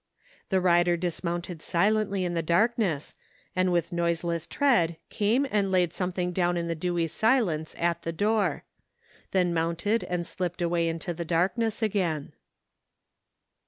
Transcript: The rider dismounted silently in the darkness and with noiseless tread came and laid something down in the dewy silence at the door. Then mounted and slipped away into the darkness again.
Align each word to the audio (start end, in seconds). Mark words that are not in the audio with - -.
The 0.49 0.59
rider 0.59 0.97
dismounted 0.97 1.61
silently 1.61 2.25
in 2.25 2.33
the 2.33 2.41
darkness 2.41 3.13
and 3.55 3.71
with 3.71 3.91
noiseless 3.93 4.47
tread 4.47 4.97
came 5.11 5.45
and 5.51 5.69
laid 5.69 5.93
something 5.93 6.31
down 6.31 6.57
in 6.57 6.65
the 6.67 6.73
dewy 6.73 7.05
silence 7.05 7.75
at 7.77 8.01
the 8.01 8.11
door. 8.11 8.63
Then 9.29 9.53
mounted 9.53 10.03
and 10.05 10.25
slipped 10.25 10.59
away 10.59 10.87
into 10.89 11.13
the 11.13 11.23
darkness 11.23 11.83
again. 11.83 12.33